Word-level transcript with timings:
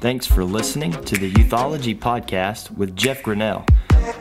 Thanks 0.00 0.24
for 0.24 0.44
listening 0.44 0.92
to 0.92 1.18
the 1.18 1.30
Youthology 1.30 1.94
Podcast 1.94 2.70
with 2.70 2.96
Jeff 2.96 3.22
Grinnell. 3.22 3.66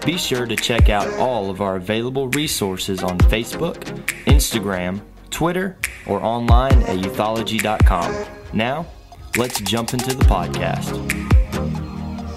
Be 0.05 0.17
sure 0.17 0.45
to 0.45 0.57
check 0.57 0.89
out 0.89 1.07
all 1.13 1.49
of 1.49 1.61
our 1.61 1.77
available 1.77 2.27
resources 2.27 3.01
on 3.01 3.17
Facebook, 3.17 3.85
Instagram, 4.25 4.99
Twitter, 5.29 5.77
or 6.05 6.21
online 6.21 6.83
at 6.83 6.97
youthology.com. 6.97 8.25
Now, 8.51 8.87
let's 9.37 9.61
jump 9.61 9.93
into 9.93 10.13
the 10.13 10.25
podcast. 10.25 10.89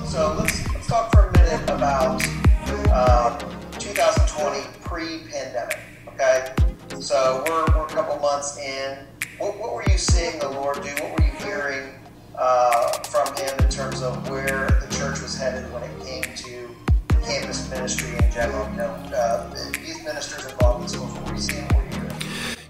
So 0.07 0.37
let's, 0.39 0.73
let's 0.73 0.87
talk 0.87 1.13
for 1.13 1.27
a 1.27 1.33
minute 1.33 1.69
about 1.69 2.23
uh, 2.93 3.39
2020 3.81 4.69
pre-pandemic. 4.85 5.81
Okay, 6.07 6.55
so 7.01 7.43
we're, 7.49 7.77
we're 7.77 7.87
a 7.87 7.89
couple 7.89 8.21
months 8.21 8.57
in. 8.61 8.99
What, 9.39 9.59
what 9.59 9.75
were 9.75 9.85
you 9.91 9.99
seeing 9.99 10.39
the 10.39 10.49
Lord 10.49 10.77
do? 10.77 10.91
What 10.91 11.19
were 11.19 11.27
you 11.27 11.33
hearing 11.45 11.95
uh, 12.37 12.91
from 13.03 13.35
Him 13.37 13.59
in 13.59 13.69
terms 13.69 14.03
of 14.03 14.29
where 14.29 14.67
the 14.68 14.95
church 14.96 15.21
was 15.21 15.36
headed 15.36 15.71
when 15.72 15.82
it 15.82 16.04
came 16.04 16.22
to 16.36 16.77
campus 17.25 17.68
ministry 17.71 18.17
in 18.17 18.31
general? 18.31 18.68
You 18.71 18.77
know, 18.77 18.91
uh, 19.14 19.55
youth 19.86 20.05
ministers 20.05 20.46
involved 20.50 20.95
in. 20.95 21.00
What 21.00 21.27
were 21.27 21.32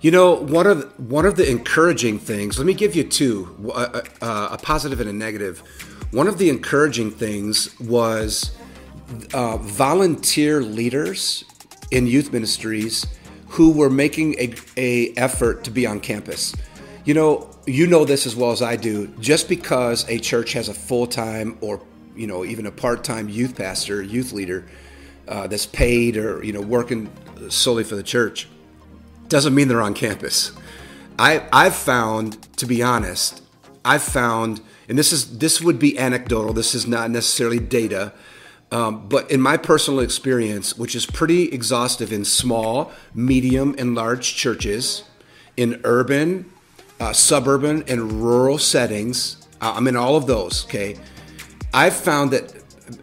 you 0.03 0.11
know, 0.11 0.35
one 0.35 0.67
of 0.67 0.79
the, 0.79 1.03
one 1.03 1.27
of 1.27 1.37
the 1.37 1.49
encouraging 1.49 2.19
things. 2.19 2.59
Let 2.59 2.67
me 2.67 2.75
give 2.75 2.97
you 2.97 3.05
two: 3.05 3.73
a, 3.75 4.03
a, 4.21 4.27
a 4.53 4.59
positive 4.61 5.01
and 5.01 5.09
a 5.09 5.13
negative. 5.13 5.61
One 6.11 6.27
of 6.27 6.39
the 6.39 6.51
encouraging 6.51 7.13
things 7.13 7.79
was 7.81 8.57
uh, 9.33 9.57
volunteer 9.59 10.61
leaders 10.61 11.45
in 11.91 12.07
youth 12.07 12.33
ministries 12.33 13.07
who 13.49 13.71
were 13.71 13.91
making 13.91 14.35
a, 14.41 14.55
a 14.77 15.13
effort 15.17 15.63
to 15.65 15.71
be 15.71 15.87
on 15.87 16.01
campus. 16.01 16.55
You 17.05 17.15
know, 17.15 17.51
you 17.67 17.87
know 17.89 18.05
this 18.05 18.27
as 18.27 18.37
well 18.37 18.53
as 18.53 18.63
I 18.63 18.77
do. 18.77 19.09
Just 19.19 19.49
because 19.49 20.09
a 20.09 20.19
church 20.19 20.53
has 20.53 20.69
a 20.69 20.75
full 20.75 21.07
time 21.07 21.59
or 21.61 21.83
you 22.15 22.27
know 22.27 22.45
even 22.45 22.67
a 22.67 22.71
part 22.71 23.03
time 23.03 23.29
youth 23.29 23.57
pastor, 23.57 24.03
youth 24.03 24.33
leader 24.33 24.67
uh, 25.27 25.47
that's 25.49 25.67
paid 25.67 26.17
or 26.17 26.45
you 26.45 26.53
know 26.53 26.61
working 26.61 27.11
solely 27.49 27.85
for 27.85 27.97
the 27.97 28.03
church, 28.03 28.49
doesn't 29.29 29.55
mean 29.55 29.69
they're 29.69 29.83
on 29.83 29.95
campus. 29.95 30.53
I 31.19 31.49
I've 31.53 31.75
found, 31.75 32.41
to 32.59 32.67
be 32.67 32.83
honest, 32.83 33.43
I've 33.85 34.03
found, 34.03 34.61
and 34.89 34.97
this 34.97 35.13
is 35.13 35.39
this 35.39 35.61
would 35.61 35.81
be 35.81 35.99
anecdotal. 35.99 36.53
This 36.53 36.75
is 36.75 36.87
not 36.87 37.11
necessarily 37.11 37.59
data. 37.59 38.13
Um, 38.71 39.07
but 39.07 39.31
in 39.31 39.41
my 39.41 39.59
personal 39.59 40.01
experience, 40.01 40.79
which 40.79 40.95
is 40.95 41.05
pretty 41.05 41.51
exhaustive 41.51 42.11
in 42.11 42.25
small, 42.25 42.91
medium, 43.13 43.75
and 43.77 43.95
large 43.95 44.35
churches, 44.35 45.05
in 45.59 45.81
urban, 45.85 46.52
uh, 47.03 47.13
suburban, 47.13 47.83
and 47.89 48.13
rural 48.13 48.59
settings, 48.59 49.49
uh, 49.61 49.73
I'm 49.75 49.89
in 49.89 49.97
all 49.97 50.15
of 50.15 50.29
those, 50.29 50.65
okay? 50.67 50.97
I've 51.75 51.97
found 51.97 52.31
that, 52.31 52.55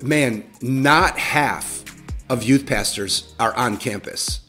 man, 0.02 0.50
not 0.62 1.18
half 1.20 1.84
of 2.30 2.42
youth 2.42 2.66
pastors 2.66 3.36
are 3.42 3.54
on 3.56 3.76
campus. 3.76 4.40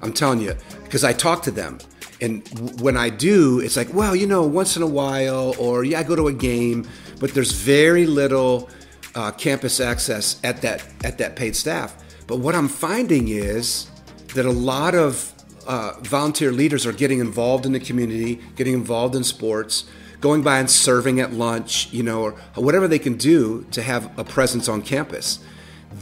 I'm 0.00 0.14
telling 0.14 0.40
you, 0.40 0.54
because 0.84 1.04
I 1.04 1.12
talk 1.12 1.42
to 1.42 1.50
them. 1.50 1.76
And 2.22 2.48
when 2.80 2.96
I 2.96 3.10
do, 3.10 3.60
it's 3.60 3.76
like, 3.76 3.92
well, 3.92 4.16
you 4.16 4.26
know, 4.26 4.44
once 4.44 4.74
in 4.78 4.82
a 4.82 4.86
while, 4.86 5.54
or 5.58 5.84
yeah, 5.84 6.00
I 6.00 6.02
go 6.02 6.16
to 6.16 6.28
a 6.28 6.32
game, 6.32 6.88
but 7.20 7.34
there's 7.34 7.52
very 7.52 8.06
little 8.06 8.70
uh, 9.14 9.32
campus 9.32 9.80
access 9.80 10.40
at 10.44 10.62
that 10.62 10.82
at 11.04 11.18
that 11.18 11.36
paid 11.36 11.54
staff. 11.54 11.94
But 12.26 12.38
what 12.38 12.54
I'm 12.54 12.68
finding 12.68 13.28
is 13.28 13.90
that 14.34 14.46
a 14.46 14.50
lot 14.50 14.94
of 14.94 15.30
uh, 15.68 15.92
volunteer 16.00 16.50
leaders 16.50 16.86
are 16.86 16.92
getting 16.92 17.20
involved 17.20 17.66
in 17.66 17.72
the 17.72 17.80
community, 17.80 18.40
getting 18.56 18.72
involved 18.72 19.14
in 19.14 19.22
sports, 19.22 19.84
going 20.20 20.42
by 20.42 20.58
and 20.58 20.70
serving 20.70 21.20
at 21.20 21.32
lunch, 21.32 21.92
you 21.92 22.02
know, 22.02 22.22
or 22.22 22.32
whatever 22.54 22.88
they 22.88 22.98
can 22.98 23.16
do 23.16 23.64
to 23.70 23.82
have 23.82 24.18
a 24.18 24.24
presence 24.24 24.66
on 24.66 24.80
campus. 24.80 25.38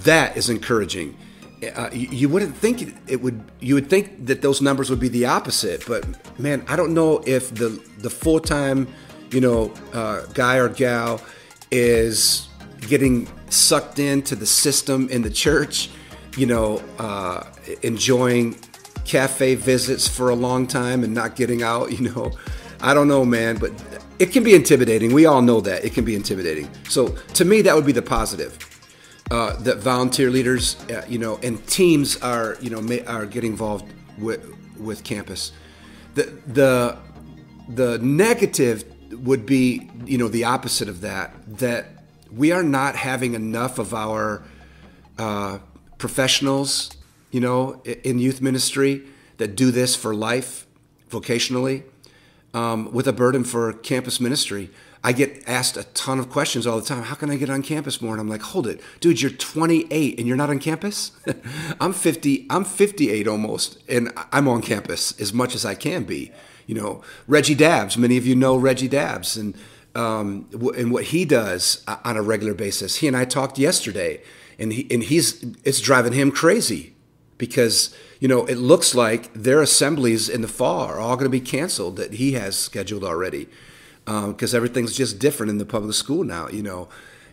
That 0.04 0.36
is 0.36 0.48
encouraging. 0.48 1.16
Uh, 1.74 1.90
you, 1.92 2.08
you, 2.08 2.28
wouldn't 2.28 2.54
think 2.54 2.96
it 3.08 3.20
would. 3.20 3.42
You 3.60 3.74
would 3.74 3.90
think 3.90 4.26
that 4.26 4.40
those 4.40 4.62
numbers 4.62 4.88
would 4.88 5.00
be 5.00 5.08
the 5.08 5.26
opposite, 5.26 5.84
but 5.86 6.06
man, 6.38 6.64
I 6.68 6.76
don't 6.76 6.94
know 6.94 7.22
if 7.26 7.52
the 7.52 7.82
the 7.98 8.10
full 8.10 8.40
time, 8.40 8.86
you 9.30 9.40
know, 9.40 9.72
uh, 9.92 10.26
guy 10.34 10.58
or 10.58 10.68
gal 10.68 11.20
is 11.70 12.48
getting 12.82 13.26
sucked 13.48 13.98
into 13.98 14.36
the 14.36 14.46
system 14.46 15.08
in 15.08 15.22
the 15.22 15.30
church, 15.30 15.88
you 16.36 16.46
know, 16.46 16.82
uh, 16.98 17.44
enjoying 17.82 18.56
cafe 19.06 19.54
visits 19.54 20.08
for 20.08 20.28
a 20.30 20.34
long 20.34 20.66
time 20.66 21.04
and 21.04 21.14
not 21.14 21.36
getting 21.36 21.62
out, 21.62 21.92
you 21.98 22.10
know. 22.10 22.32
I 22.80 22.92
don't 22.92 23.08
know, 23.08 23.24
man, 23.24 23.56
but 23.56 23.72
it 24.18 24.32
can 24.32 24.44
be 24.44 24.54
intimidating. 24.54 25.12
We 25.12 25.24
all 25.24 25.40
know 25.40 25.60
that. 25.62 25.84
It 25.84 25.94
can 25.94 26.04
be 26.04 26.14
intimidating. 26.14 26.68
So 26.88 27.08
to 27.34 27.44
me, 27.44 27.62
that 27.62 27.74
would 27.74 27.86
be 27.86 27.92
the 27.92 28.02
positive. 28.02 28.58
Uh, 29.30 29.56
that 29.62 29.78
volunteer 29.78 30.30
leaders, 30.30 30.76
uh, 30.90 31.04
you 31.08 31.18
know, 31.18 31.38
and 31.42 31.66
teams 31.66 32.16
are, 32.22 32.56
you 32.60 32.70
know, 32.70 32.80
may, 32.80 33.04
are 33.06 33.26
getting 33.26 33.52
involved 33.52 33.92
with 34.18 34.46
with 34.78 35.02
campus. 35.02 35.52
The 36.14 36.24
the 36.46 36.98
the 37.68 37.98
negative 37.98 38.84
would 39.24 39.44
be, 39.44 39.90
you 40.04 40.18
know, 40.18 40.28
the 40.28 40.44
opposite 40.44 40.88
of 40.88 41.00
that. 41.00 41.32
That 41.58 41.86
we 42.30 42.52
are 42.52 42.62
not 42.62 42.94
having 42.94 43.34
enough 43.34 43.80
of 43.80 43.94
our 43.94 44.42
uh, 45.18 45.58
professionals, 45.98 46.90
you 47.30 47.40
know, 47.40 47.82
in 47.84 48.18
youth 48.18 48.40
ministry 48.40 49.02
that 49.38 49.56
do 49.56 49.70
this 49.70 49.94
for 49.94 50.14
life, 50.14 50.66
vocationally, 51.10 51.82
um, 52.54 52.90
with 52.92 53.06
a 53.06 53.12
burden 53.12 53.44
for 53.44 53.72
campus 53.72 54.20
ministry. 54.20 54.70
I 55.04 55.12
get 55.12 55.44
asked 55.46 55.76
a 55.76 55.84
ton 55.84 56.18
of 56.18 56.30
questions 56.30 56.66
all 56.66 56.80
the 56.80 56.84
time. 56.84 57.04
How 57.04 57.14
can 57.14 57.30
I 57.30 57.36
get 57.36 57.48
on 57.48 57.62
campus 57.62 58.02
more? 58.02 58.12
And 58.12 58.20
I'm 58.20 58.28
like, 58.28 58.42
hold 58.42 58.66
it, 58.66 58.80
dude. 58.98 59.22
You're 59.22 59.30
28 59.30 60.18
and 60.18 60.26
you're 60.26 60.36
not 60.36 60.50
on 60.50 60.58
campus. 60.58 61.12
I'm 61.80 61.92
50. 61.92 62.46
I'm 62.50 62.64
58 62.64 63.28
almost, 63.28 63.78
and 63.88 64.10
I'm 64.32 64.48
on 64.48 64.62
campus 64.62 65.18
as 65.20 65.32
much 65.32 65.54
as 65.54 65.64
I 65.64 65.74
can 65.74 66.04
be. 66.04 66.32
You 66.66 66.74
know, 66.74 67.02
Reggie 67.28 67.54
Dabbs. 67.54 67.96
Many 67.96 68.16
of 68.16 68.26
you 68.26 68.34
know 68.34 68.56
Reggie 68.56 68.88
Dabbs, 68.88 69.36
and 69.36 69.54
um, 69.94 70.48
and 70.76 70.90
what 70.90 71.04
he 71.04 71.24
does 71.24 71.84
on 71.86 72.16
a 72.16 72.22
regular 72.22 72.54
basis. 72.54 72.96
He 72.96 73.06
and 73.06 73.16
I 73.16 73.26
talked 73.26 73.58
yesterday, 73.58 74.22
and 74.58 74.72
he 74.72 74.88
and 74.90 75.04
he's 75.04 75.44
it's 75.62 75.80
driving 75.80 76.14
him 76.14 76.32
crazy 76.32 76.95
because 77.38 77.94
you 78.20 78.28
know 78.28 78.44
it 78.46 78.56
looks 78.56 78.94
like 78.94 79.32
their 79.32 79.60
assemblies 79.60 80.28
in 80.28 80.40
the 80.40 80.48
fall 80.48 80.82
are 80.86 80.98
all 80.98 81.16
going 81.16 81.24
to 81.24 81.30
be 81.30 81.40
canceled 81.40 81.96
that 81.96 82.14
he 82.14 82.32
has 82.32 82.56
scheduled 82.56 83.04
already 83.04 83.48
because 84.04 84.54
um, 84.54 84.56
everything's 84.56 84.96
just 84.96 85.18
different 85.18 85.50
in 85.50 85.58
the 85.58 85.66
public 85.66 85.94
school 85.94 86.24
now. 86.24 86.48
You 86.48 86.62
know. 86.62 86.88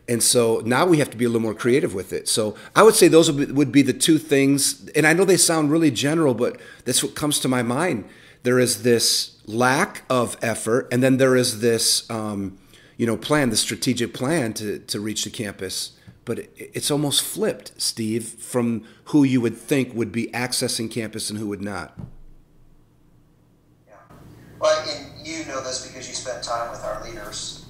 And 0.06 0.22
so 0.22 0.62
now 0.66 0.86
we 0.86 0.97
have 0.97 1.09
to 1.12 1.18
be 1.18 1.24
a 1.24 1.30
little 1.30 1.42
more 1.42 1.53
creative 1.53 1.94
with 1.94 2.12
it. 2.12 2.28
So 2.28 2.58
I 2.75 2.84
would 2.84 2.94
say 2.94 3.08
those 3.08 3.31
would 3.31 3.47
be, 3.47 3.53
would 3.53 3.72
be 3.72 3.81
the 3.81 3.94
two 3.94 4.18
things. 4.18 4.90
And 4.90 5.08
I 5.08 5.13
know 5.13 5.24
they 5.24 5.38
sound 5.38 5.72
really 5.72 5.92
general, 5.92 6.34
but 6.34 6.59
that's 6.84 7.02
what 7.02 7.16
comes 7.16 7.40
to 7.40 7.47
my 7.47 7.63
mind. 7.63 8.03
There 8.44 8.59
is 8.59 8.84
this 8.84 9.38
lack 9.46 10.03
of 10.09 10.38
effort, 10.42 10.90
and 10.92 11.02
then 11.02 11.18
there 11.18 11.38
is 11.38 11.62
this, 11.62 12.09
um, 12.09 12.58
you 12.97 13.06
know, 13.06 13.16
plan, 13.16 13.50
the 13.50 13.56
strategic 13.56 14.13
plan 14.13 14.53
to 14.56 14.80
to 14.80 15.00
reach 15.00 15.24
the 15.24 15.30
campus. 15.30 15.94
But 16.25 16.47
it's 16.56 16.89
almost 16.89 17.22
flipped, 17.22 17.73
Steve, 17.81 18.25
from 18.25 18.85
who 19.06 19.23
you 19.23 19.41
would 19.41 19.57
think 19.57 19.94
would 19.94 20.11
be 20.11 20.28
accessing 20.28 20.89
campus 20.89 21.29
and 21.29 21.38
who 21.38 21.47
would 21.47 21.61
not. 21.61 21.97
Yeah. 23.88 23.95
Well, 24.59 24.85
and 24.89 25.28
you 25.28 25.45
know 25.45 25.62
this 25.63 25.85
because 25.85 26.07
you 26.07 26.13
spent 26.13 26.44
time 26.44 26.72
with 26.72 26.83
our 26.83 27.03
leaders. 27.03 27.66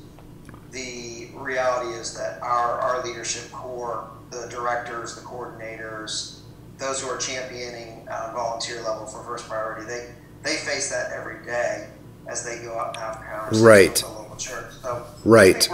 The 0.71 1.29
reality 1.33 1.95
is 1.97 2.15
that 2.15 2.41
our, 2.41 2.79
our 2.79 3.03
leadership 3.03 3.51
core, 3.51 4.09
the 4.29 4.47
directors, 4.49 5.15
the 5.15 5.21
coordinators, 5.21 6.39
those 6.77 7.01
who 7.01 7.09
are 7.09 7.17
championing 7.17 8.07
uh, 8.09 8.31
volunteer 8.33 8.81
level 8.81 9.05
for 9.05 9.23
first 9.23 9.47
priority, 9.47 9.85
they 9.85 10.13
they 10.43 10.57
face 10.57 10.89
that 10.89 11.11
every 11.11 11.43
day 11.45 11.87
as 12.27 12.43
they 12.43 12.61
go 12.61 12.77
out 12.77 12.89
and 12.89 12.97
have 12.97 13.15
conversations 13.15 13.61
right. 13.61 13.89
with 13.89 14.01
the 14.01 14.07
local 14.07 14.35
church. 14.35 14.73
So 14.81 15.05
right. 15.23 15.69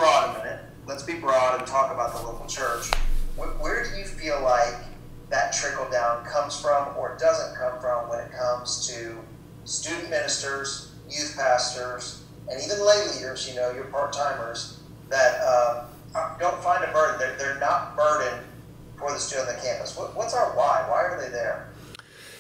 Let's 0.90 1.04
be 1.04 1.14
broad 1.14 1.60
and 1.60 1.68
talk 1.68 1.94
about 1.94 2.14
the 2.14 2.22
local 2.24 2.48
church. 2.48 2.92
Where, 3.36 3.50
where 3.50 3.84
do 3.84 3.98
you 3.98 4.06
feel 4.06 4.42
like 4.42 4.74
that 5.30 5.54
trickle 5.54 5.90
down 5.92 6.26
comes 6.26 6.60
from 6.60 6.98
or 6.98 7.16
doesn't 7.20 7.56
come 7.56 7.80
from 7.80 8.10
when 8.10 8.20
it 8.20 8.32
comes 8.32 8.88
to 8.88 9.16
student 9.66 10.10
ministers, 10.10 10.92
youth 11.08 11.36
pastors, 11.38 12.24
and 12.50 12.60
even 12.60 12.84
lay 12.84 13.08
leaders, 13.14 13.48
you 13.48 13.56
know, 13.56 13.72
your 13.72 13.86
part 13.86 14.12
timers, 14.12 14.80
that 15.10 15.40
um, 15.42 15.86
don't 16.40 16.62
find 16.64 16.84
a 16.84 16.92
burden. 16.92 17.20
They're, 17.20 17.38
they're 17.38 17.60
not 17.60 17.96
burdened 17.96 18.44
for 18.98 19.14
the 19.14 19.20
student 19.20 19.48
on 19.48 19.56
the 19.56 19.62
campus. 19.62 19.96
What, 19.96 20.16
what's 20.16 20.34
our 20.34 20.58
why? 20.58 20.86
Why 20.90 21.04
are 21.04 21.22
they 21.22 21.30
there? 21.30 21.70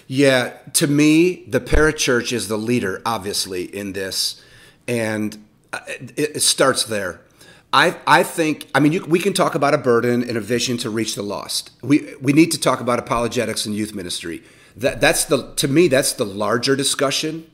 Yeah, 0.07 0.57
to 0.73 0.87
me, 0.87 1.45
the 1.45 1.59
parachurch 1.59 2.33
is 2.33 2.47
the 2.47 2.57
leader, 2.57 2.99
obviously, 3.05 3.63
in 3.63 3.93
this, 3.93 4.43
and 4.87 5.45
uh, 5.71 5.81
it, 5.87 6.41
starts 6.41 6.83
there. 6.83 7.21
I, 7.71 7.97
I 8.07 8.23
think 8.23 8.67
I 8.73 8.79
mean 8.79 8.93
you, 8.93 9.05
we 9.05 9.19
can 9.19 9.33
talk 9.33 9.55
about 9.55 9.73
a 9.73 9.77
burden 9.77 10.27
and 10.27 10.37
a 10.37 10.41
vision 10.41 10.77
to 10.77 10.89
reach 10.89 11.15
the 11.15 11.21
lost. 11.21 11.71
We 11.81 12.15
we 12.19 12.33
need 12.33 12.51
to 12.51 12.59
talk 12.59 12.81
about 12.81 12.99
apologetics 12.99 13.65
and 13.65 13.75
youth 13.75 13.93
ministry. 13.93 14.43
That 14.75 15.01
that's 15.01 15.25
the 15.25 15.53
to 15.55 15.67
me 15.67 15.87
that's 15.87 16.13
the 16.13 16.25
larger 16.25 16.75
discussion. 16.75 17.49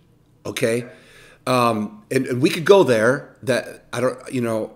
Okay, 0.45 0.87
um, 1.47 2.03
and, 2.11 2.27
and 2.27 2.41
we 2.41 2.49
could 2.49 2.65
go 2.65 2.83
there. 2.83 3.35
That 3.43 3.85
I 3.91 3.99
don't, 3.99 4.33
you 4.33 4.41
know, 4.41 4.73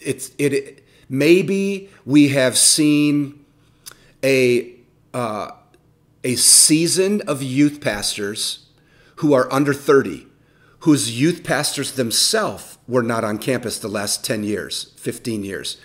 it's 0.00 0.30
it. 0.38 0.52
it 0.52 0.84
maybe 1.08 1.90
we 2.06 2.28
have 2.28 2.56
seen 2.56 3.44
a 4.22 4.72
uh, 5.12 5.50
a 6.22 6.36
season 6.36 7.22
of 7.22 7.42
youth 7.42 7.80
pastors 7.80 8.66
who 9.16 9.32
are 9.32 9.52
under 9.52 9.74
thirty, 9.74 10.26
whose 10.80 11.18
youth 11.20 11.44
pastors 11.44 11.92
themselves 11.92 12.78
were 12.88 13.02
not 13.02 13.24
on 13.24 13.38
campus 13.38 13.78
the 13.78 13.88
last 13.88 14.24
ten 14.24 14.44
years, 14.44 14.92
fifteen 14.96 15.44
years. 15.44 15.78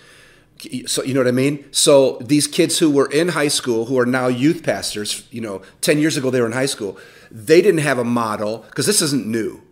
So 0.86 1.02
you 1.02 1.12
know 1.12 1.20
what 1.20 1.28
I 1.28 1.32
mean? 1.32 1.66
So 1.70 2.18
these 2.18 2.46
kids 2.46 2.78
who 2.78 2.90
were 2.90 3.10
in 3.10 3.28
high 3.28 3.48
school, 3.48 3.86
who 3.86 3.98
are 3.98 4.06
now 4.06 4.28
youth 4.28 4.62
pastors, 4.62 5.28
you 5.30 5.40
know, 5.40 5.62
ten 5.80 5.98
years 5.98 6.16
ago 6.16 6.30
they 6.30 6.40
were 6.40 6.46
in 6.46 6.52
high 6.52 6.66
school. 6.66 6.98
They 7.30 7.60
didn't 7.60 7.80
have 7.80 7.98
a 7.98 8.04
model 8.04 8.64
because 8.68 8.86
this 8.86 9.02
isn't 9.02 9.26
new 9.26 9.62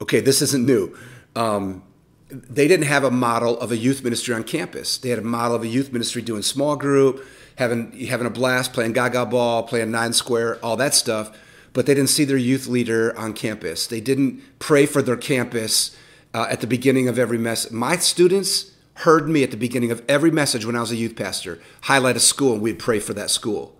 okay, 0.00 0.20
this 0.20 0.42
isn't 0.42 0.64
new. 0.66 0.96
Um, 1.34 1.82
they 2.28 2.66
didn't 2.66 2.86
have 2.86 3.04
a 3.04 3.10
model 3.10 3.58
of 3.60 3.70
a 3.70 3.76
youth 3.76 4.02
ministry 4.02 4.34
on 4.34 4.42
campus. 4.42 4.98
They 4.98 5.10
had 5.10 5.18
a 5.18 5.22
model 5.22 5.56
of 5.56 5.62
a 5.62 5.68
youth 5.68 5.92
ministry 5.92 6.22
doing 6.22 6.42
small 6.42 6.76
group, 6.76 7.24
having 7.56 7.92
having 8.06 8.26
a 8.26 8.30
blast, 8.30 8.72
playing 8.72 8.92
gaga 8.92 9.26
ball, 9.26 9.62
playing 9.62 9.90
nine 9.90 10.12
square, 10.12 10.58
all 10.64 10.76
that 10.76 10.94
stuff. 10.94 11.36
But 11.76 11.84
they 11.84 11.92
didn't 11.92 12.08
see 12.08 12.24
their 12.24 12.38
youth 12.38 12.68
leader 12.68 13.14
on 13.18 13.34
campus. 13.34 13.86
They 13.86 14.00
didn't 14.00 14.40
pray 14.58 14.86
for 14.86 15.02
their 15.02 15.18
campus 15.18 15.94
uh, 16.32 16.46
at 16.48 16.62
the 16.62 16.66
beginning 16.66 17.06
of 17.06 17.18
every 17.18 17.36
message. 17.36 17.70
My 17.70 17.96
students 17.96 18.70
heard 19.00 19.28
me 19.28 19.42
at 19.42 19.50
the 19.50 19.58
beginning 19.58 19.90
of 19.90 20.02
every 20.08 20.30
message 20.30 20.64
when 20.64 20.74
I 20.74 20.80
was 20.80 20.90
a 20.90 20.96
youth 20.96 21.16
pastor 21.16 21.60
highlight 21.82 22.16
a 22.16 22.20
school, 22.20 22.54
and 22.54 22.62
we'd 22.62 22.78
pray 22.78 22.98
for 22.98 23.12
that 23.12 23.28
school. 23.28 23.78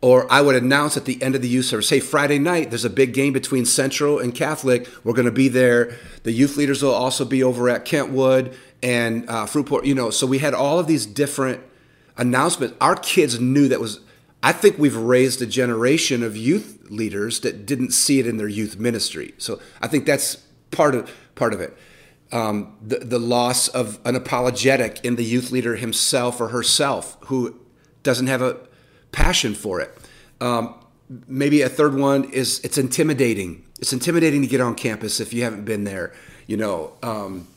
Or 0.00 0.26
I 0.32 0.40
would 0.40 0.56
announce 0.56 0.96
at 0.96 1.04
the 1.04 1.22
end 1.22 1.36
of 1.36 1.42
the 1.42 1.48
youth 1.48 1.66
service, 1.66 1.90
hey, 1.90 2.00
Friday 2.00 2.40
night, 2.40 2.70
there's 2.70 2.84
a 2.84 2.90
big 2.90 3.14
game 3.14 3.32
between 3.32 3.64
Central 3.64 4.18
and 4.18 4.34
Catholic. 4.34 4.88
We're 5.04 5.12
going 5.12 5.26
to 5.26 5.30
be 5.30 5.46
there. 5.46 5.96
The 6.24 6.32
youth 6.32 6.56
leaders 6.56 6.82
will 6.82 6.92
also 6.92 7.24
be 7.24 7.44
over 7.44 7.68
at 7.68 7.84
Kentwood 7.84 8.52
and 8.82 9.30
uh, 9.30 9.46
Fruitport. 9.46 9.86
You 9.86 9.94
know, 9.94 10.10
so 10.10 10.26
we 10.26 10.38
had 10.38 10.54
all 10.54 10.80
of 10.80 10.88
these 10.88 11.06
different 11.06 11.62
announcements. 12.16 12.74
Our 12.80 12.96
kids 12.96 13.38
knew 13.38 13.68
that 13.68 13.78
was. 13.78 14.00
I 14.42 14.52
think 14.52 14.78
we've 14.78 14.96
raised 14.96 15.42
a 15.42 15.46
generation 15.46 16.22
of 16.22 16.36
youth 16.36 16.86
leaders 16.90 17.40
that 17.40 17.66
didn't 17.66 17.92
see 17.92 18.20
it 18.20 18.26
in 18.26 18.36
their 18.36 18.48
youth 18.48 18.78
ministry. 18.78 19.34
So 19.38 19.60
I 19.80 19.88
think 19.88 20.06
that's 20.06 20.36
part 20.70 20.94
of 20.94 21.10
part 21.34 21.52
of 21.54 21.60
it. 21.60 21.76
Um, 22.30 22.76
the 22.80 22.98
the 22.98 23.18
loss 23.18 23.68
of 23.68 23.98
an 24.04 24.14
apologetic 24.14 25.04
in 25.04 25.16
the 25.16 25.24
youth 25.24 25.50
leader 25.50 25.76
himself 25.76 26.40
or 26.40 26.48
herself 26.48 27.16
who 27.22 27.58
doesn't 28.02 28.28
have 28.28 28.42
a 28.42 28.58
passion 29.12 29.54
for 29.54 29.80
it. 29.80 29.96
Um, 30.40 30.74
maybe 31.26 31.62
a 31.62 31.68
third 31.68 31.94
one 31.94 32.24
is 32.24 32.60
it's 32.60 32.78
intimidating. 32.78 33.64
It's 33.80 33.92
intimidating 33.92 34.42
to 34.42 34.48
get 34.48 34.60
on 34.60 34.74
campus 34.74 35.20
if 35.20 35.32
you 35.32 35.42
haven't 35.44 35.64
been 35.64 35.84
there, 35.84 36.12
you 36.46 36.56
know, 36.56 36.92
um, 37.02 37.48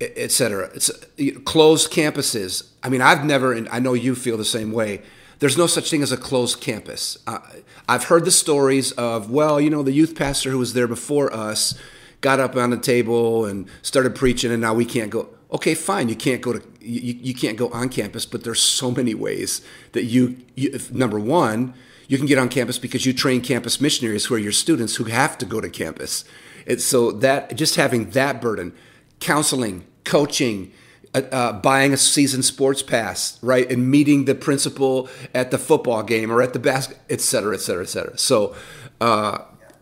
et 0.00 0.30
cetera. 0.30 0.70
It's 0.74 0.90
know, 1.18 1.40
closed 1.44 1.92
campuses. 1.92 2.70
I 2.82 2.88
mean, 2.88 3.02
I've 3.02 3.24
never, 3.24 3.52
and 3.52 3.68
I 3.68 3.78
know 3.78 3.94
you 3.94 4.14
feel 4.14 4.36
the 4.36 4.44
same 4.44 4.72
way. 4.72 5.02
There's 5.38 5.58
no 5.58 5.66
such 5.66 5.90
thing 5.90 6.02
as 6.02 6.12
a 6.12 6.16
closed 6.16 6.60
campus. 6.60 7.18
Uh, 7.26 7.40
I've 7.88 8.04
heard 8.04 8.24
the 8.24 8.30
stories 8.30 8.92
of, 8.92 9.30
well, 9.30 9.60
you 9.60 9.68
know, 9.68 9.82
the 9.82 9.92
youth 9.92 10.16
pastor 10.16 10.50
who 10.50 10.58
was 10.58 10.72
there 10.72 10.88
before 10.88 11.32
us 11.32 11.78
got 12.20 12.40
up 12.40 12.56
on 12.56 12.70
the 12.70 12.78
table 12.78 13.44
and 13.44 13.68
started 13.82 14.14
preaching, 14.14 14.50
and 14.50 14.60
now 14.60 14.74
we 14.74 14.84
can't 14.84 15.10
go. 15.10 15.28
Okay, 15.52 15.74
fine, 15.74 16.08
you 16.08 16.16
can't 16.16 16.42
go 16.42 16.54
to 16.54 16.62
you, 16.80 17.14
you 17.20 17.34
can't 17.34 17.56
go 17.56 17.68
on 17.68 17.88
campus, 17.88 18.26
but 18.26 18.44
there's 18.44 18.60
so 18.60 18.90
many 18.90 19.14
ways 19.14 19.60
that 19.92 20.04
you, 20.04 20.38
you 20.54 20.70
if, 20.72 20.90
number 20.92 21.18
one, 21.18 21.74
you 22.08 22.16
can 22.16 22.26
get 22.26 22.38
on 22.38 22.48
campus 22.48 22.78
because 22.78 23.04
you 23.04 23.12
train 23.12 23.40
campus 23.40 23.80
missionaries 23.80 24.26
who 24.26 24.34
are 24.34 24.38
your 24.38 24.52
students 24.52 24.96
who 24.96 25.04
have 25.04 25.36
to 25.38 25.46
go 25.46 25.60
to 25.60 25.68
campus. 25.68 26.24
And 26.66 26.80
so 26.80 27.12
that 27.12 27.54
just 27.56 27.76
having 27.76 28.10
that 28.10 28.40
burden, 28.40 28.74
counseling, 29.20 29.86
coaching, 30.04 30.72
uh, 31.16 31.22
uh, 31.32 31.52
buying 31.52 31.92
a 31.92 31.96
season 31.96 32.42
sports 32.42 32.82
pass, 32.82 33.42
right, 33.42 33.70
and 33.72 33.90
meeting 33.90 34.26
the 34.26 34.34
principal 34.34 35.08
at 35.34 35.50
the 35.50 35.58
football 35.58 36.02
game 36.02 36.30
or 36.30 36.42
at 36.42 36.52
the 36.52 36.58
basket, 36.58 36.98
et 37.08 37.20
cetera, 37.20 37.54
et 37.54 37.60
cetera, 37.60 37.82
et 37.82 37.88
cetera. 37.88 38.18
So 38.18 38.54
uh, 39.00 39.38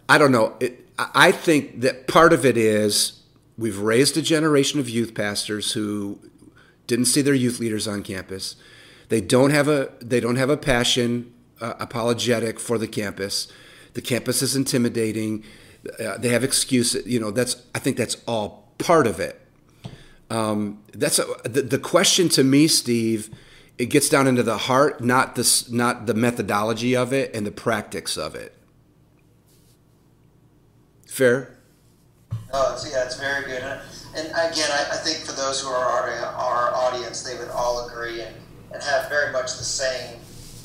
I 0.08 0.18
don't 0.18 0.32
know. 0.32 0.56
It, 0.60 0.88
I 0.98 1.32
think 1.32 1.80
that 1.80 2.06
part 2.06 2.32
of 2.32 2.44
it 2.44 2.56
is 2.56 3.22
we've 3.58 3.78
raised 3.78 4.16
a 4.16 4.22
generation 4.22 4.80
of 4.80 4.88
youth 4.88 5.14
pastors 5.14 5.72
who 5.72 6.18
didn't 6.86 7.06
see 7.06 7.22
their 7.22 7.34
youth 7.34 7.58
leaders 7.58 7.88
on 7.88 8.02
campus. 8.02 8.56
They 9.08 9.20
don't 9.20 9.50
have 9.50 9.68
a 9.68 9.92
they 10.00 10.20
don't 10.20 10.36
have 10.36 10.50
a 10.50 10.56
passion 10.56 11.32
uh, 11.60 11.74
apologetic 11.80 12.60
for 12.60 12.78
the 12.78 12.88
campus. 12.88 13.48
The 13.94 14.02
campus 14.02 14.42
is 14.42 14.56
intimidating. 14.56 15.44
Uh, 16.00 16.16
they 16.18 16.30
have 16.30 16.44
excuses. 16.44 17.06
You 17.06 17.20
know, 17.20 17.30
that's 17.30 17.62
I 17.74 17.78
think 17.78 17.96
that's 17.96 18.16
all 18.26 18.72
part 18.78 19.06
of 19.06 19.20
it. 19.20 19.40
Um, 20.34 20.82
that's 20.92 21.20
a, 21.20 21.26
the, 21.44 21.62
the 21.62 21.78
question 21.78 22.28
to 22.30 22.42
me, 22.42 22.66
Steve. 22.66 23.30
It 23.78 23.86
gets 23.86 24.08
down 24.08 24.26
into 24.26 24.42
the 24.42 24.58
heart, 24.58 25.00
not 25.02 25.38
not 25.70 26.06
the 26.06 26.14
methodology 26.14 26.96
of 26.96 27.12
it 27.12 27.34
and 27.34 27.46
the 27.46 27.52
practice 27.52 28.16
of 28.16 28.34
it. 28.34 28.54
Fair. 31.08 31.56
Oh, 32.52 32.72
it's, 32.72 32.90
yeah, 32.90 33.04
it's 33.04 33.18
very 33.18 33.44
good. 33.44 33.62
And 34.16 34.28
again, 34.28 34.70
I, 34.70 34.86
I 34.92 34.96
think 34.96 35.24
for 35.24 35.32
those 35.32 35.60
who 35.60 35.68
are 35.68 35.84
our, 35.84 36.08
our 36.10 36.74
audience, 36.74 37.22
they 37.22 37.36
would 37.36 37.48
all 37.50 37.88
agree 37.88 38.20
and, 38.20 38.34
and 38.72 38.82
have 38.82 39.08
very 39.08 39.32
much 39.32 39.56
the 39.56 39.64
same 39.64 40.18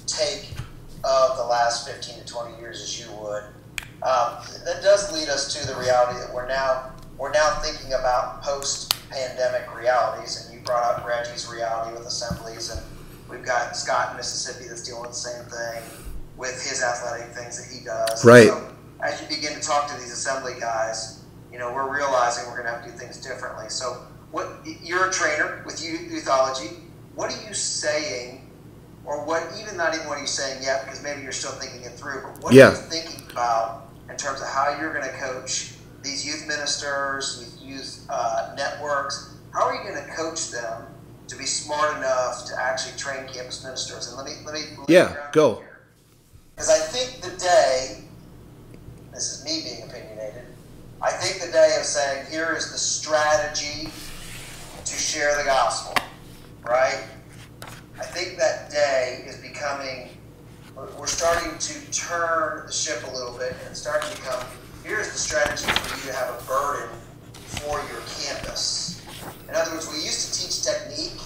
take 0.05 0.51
of 1.03 1.37
the 1.37 1.43
last 1.43 1.87
15 1.87 2.19
to 2.19 2.25
20 2.25 2.59
years 2.59 2.81
as 2.81 2.99
you 2.99 3.11
would. 3.17 3.43
Um, 4.03 4.37
that 4.65 4.81
does 4.81 5.11
lead 5.11 5.29
us 5.29 5.53
to 5.53 5.67
the 5.67 5.79
reality 5.79 6.19
that 6.19 6.33
we're 6.33 6.47
now 6.47 6.93
we're 7.19 7.31
now 7.31 7.59
thinking 7.61 7.93
about 7.93 8.41
post-pandemic 8.41 9.75
realities, 9.75 10.45
and 10.45 10.57
you 10.57 10.65
brought 10.65 10.95
up 10.95 11.05
Reggie's 11.05 11.47
reality 11.51 11.95
with 11.95 12.07
assemblies, 12.07 12.71
and 12.71 12.81
we've 13.29 13.45
got 13.45 13.75
Scott 13.75 14.11
in 14.11 14.17
Mississippi 14.17 14.69
that's 14.69 14.83
dealing 14.83 15.01
with 15.01 15.11
the 15.11 15.17
same 15.17 15.43
thing 15.45 15.83
with 16.37 16.63
his 16.63 16.81
athletic 16.81 17.35
things 17.35 17.61
that 17.61 17.75
he 17.75 17.83
does. 17.83 18.23
Right. 18.23 18.47
So 18.47 18.73
as 19.03 19.21
you 19.21 19.27
begin 19.27 19.53
to 19.53 19.59
talk 19.59 19.87
to 19.89 19.99
these 19.99 20.13
assembly 20.13 20.53
guys, 20.61 21.25
you 21.51 21.59
know, 21.59 21.73
we're 21.73 21.93
realizing 21.93 22.45
we're 22.47 22.61
going 22.61 22.65
to 22.65 22.71
have 22.71 22.85
to 22.85 22.91
do 22.91 22.97
things 22.97 23.17
differently. 23.17 23.69
So, 23.69 24.05
what 24.31 24.47
you're 24.65 25.09
a 25.09 25.11
trainer 25.11 25.61
with 25.65 25.81
youthology. 25.81 26.79
What 27.15 27.33
are 27.33 27.47
you 27.47 27.53
saying, 27.53 28.49
or 29.03 29.25
what 29.25 29.43
even 29.59 29.75
not 29.75 29.93
even 29.93 30.07
what 30.07 30.19
are 30.19 30.21
you 30.21 30.27
saying 30.27 30.63
yet? 30.63 30.85
Because 30.85 31.03
maybe 31.03 31.21
you're 31.21 31.33
still 31.33 31.51
thinking 31.51 31.81
it 31.81 31.97
through. 31.97 32.21
But 32.21 32.43
what 32.43 32.53
yeah. 32.53 32.67
are 32.67 32.71
you 32.71 32.77
thinking 32.77 33.29
about 33.31 33.89
in 34.09 34.15
terms 34.15 34.41
of 34.41 34.47
how 34.47 34.77
you're 34.79 34.93
going 34.93 35.03
to 35.03 35.17
coach 35.17 35.73
these 36.03 36.25
youth 36.25 36.47
ministers, 36.47 37.57
youth 37.61 38.05
uh, 38.09 38.53
networks? 38.55 39.35
How 39.53 39.65
are 39.65 39.75
you 39.75 39.89
going 39.89 40.03
to 40.03 40.11
coach 40.13 40.51
them 40.51 40.83
to 41.27 41.35
be 41.35 41.45
smart 41.45 41.97
enough 41.97 42.45
to 42.47 42.59
actually 42.59 42.97
train 42.97 43.27
campus 43.27 43.63
ministers? 43.63 44.07
And 44.07 44.17
let 44.17 44.25
me 44.25 44.33
let 44.45 44.53
me, 44.53 44.61
let 44.77 44.89
me 44.89 44.95
yeah 44.95 45.27
go. 45.31 45.63
Because 46.55 46.69
I 46.69 46.79
think 46.79 47.21
the 47.21 47.37
day, 47.39 48.03
this 49.13 49.31
is 49.31 49.45
me 49.45 49.61
being 49.63 49.89
opinionated 49.89 50.45
I 51.01 51.11
think 51.11 51.41
the 51.41 51.49
day 51.49 51.77
of 51.79 51.85
saying, 51.85 52.25
here 52.29 52.53
is 52.57 52.73
the 52.73 52.77
strategy 52.77 53.89
to 54.83 54.95
share 54.95 55.37
the 55.37 55.45
gospel, 55.45 55.95
right? 56.61 57.05
I 57.97 58.03
think 58.03 58.37
that 58.37 58.69
day 58.69 59.23
is 59.25 59.37
becoming, 59.37 60.09
we're 60.75 61.07
starting 61.07 61.57
to 61.57 61.91
turn 61.91 62.65
the 62.65 62.73
ship 62.73 63.01
a 63.09 63.15
little 63.15 63.37
bit 63.37 63.51
and 63.51 63.71
it's 63.71 63.79
starting 63.79 64.09
to 64.09 64.15
become, 64.17 64.45
here's 64.83 65.11
the 65.11 65.17
strategy 65.17 65.65
for 65.65 65.95
you 65.97 66.11
to 66.11 66.17
have 66.17 66.29
a 66.29 66.45
burden 66.45 66.89
for 67.33 67.79
your 67.91 68.01
campus. 68.21 69.05
In 69.47 69.55
other 69.55 69.71
words, 69.71 69.89
we 69.89 69.97
used 69.97 70.33
to 70.33 70.41
teach 70.41 70.63
technique, 70.63 71.19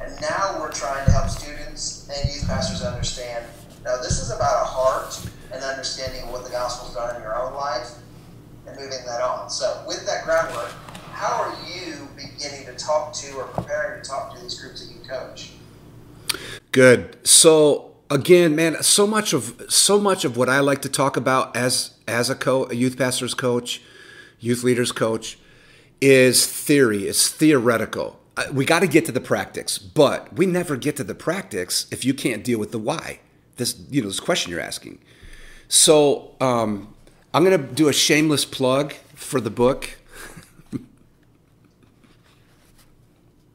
and 0.00 0.20
now 0.20 0.58
we're 0.60 0.72
trying 0.72 1.04
to 1.04 1.12
help 1.12 1.28
students 1.28 2.08
and 2.08 2.32
youth 2.32 2.46
pastors 2.46 2.82
understand, 2.82 3.44
now 3.84 3.96
this 3.98 4.20
is 4.20 4.30
about 4.30 4.62
a 4.62 4.66
heart 4.66 5.20
and 5.52 5.62
understanding 5.62 6.22
of 6.22 6.30
what 6.30 6.44
the 6.44 6.50
gospel's 6.50 6.94
done 6.94 7.16
in 7.16 7.22
your 7.22 7.36
own 7.36 7.54
life 7.54 7.90
and 8.66 8.76
moving 8.76 9.04
that 9.06 9.20
on. 9.20 9.50
So, 9.50 9.84
with 9.86 10.06
that 10.06 10.24
groundwork, 10.24 10.72
how 11.12 11.42
are 11.42 11.56
you 11.68 12.08
beginning 12.16 12.66
to 12.66 12.74
talk 12.74 13.12
to 13.14 13.36
or 13.36 13.44
preparing 13.44 14.02
to 14.02 14.08
talk 14.08 14.34
to 14.34 14.42
these 14.42 14.60
groups 14.60 14.86
that 14.86 14.92
you 14.92 15.00
coach? 15.08 15.52
Good. 16.72 17.26
So 17.26 17.93
again, 18.10 18.54
man, 18.54 18.82
so 18.82 19.06
much 19.06 19.32
of 19.32 19.62
so 19.68 20.00
much 20.00 20.24
of 20.24 20.36
what 20.36 20.48
I 20.48 20.60
like 20.60 20.82
to 20.82 20.88
talk 20.88 21.16
about 21.16 21.56
as 21.56 21.94
as 22.06 22.30
a, 22.30 22.34
co- 22.34 22.68
a 22.70 22.74
youth 22.74 22.96
pastor's 22.98 23.34
coach, 23.34 23.82
youth 24.40 24.62
leaders 24.62 24.92
coach, 24.92 25.38
is 26.00 26.46
theory. 26.46 27.06
It's 27.06 27.28
theoretical. 27.28 28.20
We 28.52 28.64
got 28.64 28.80
to 28.80 28.88
get 28.88 29.04
to 29.06 29.12
the 29.12 29.20
practice, 29.20 29.78
but 29.78 30.34
we 30.34 30.44
never 30.46 30.76
get 30.76 30.96
to 30.96 31.04
the 31.04 31.14
practice 31.14 31.86
if 31.92 32.04
you 32.04 32.14
can't 32.14 32.42
deal 32.42 32.58
with 32.58 32.72
the 32.72 32.78
why. 32.78 33.20
This 33.56 33.80
you 33.90 34.02
know 34.02 34.08
this 34.08 34.20
question 34.20 34.50
you're 34.50 34.60
asking. 34.60 34.98
So 35.68 36.34
um, 36.40 36.94
I'm 37.32 37.44
going 37.44 37.58
to 37.58 37.74
do 37.74 37.88
a 37.88 37.92
shameless 37.92 38.44
plug 38.44 38.92
for 39.14 39.40
the 39.40 39.50
book. 39.50 39.90